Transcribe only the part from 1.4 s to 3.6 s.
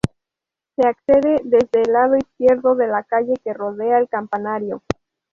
desde el lado izquierdo de la calle que